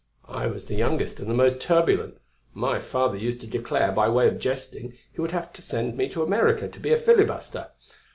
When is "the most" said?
1.29-1.61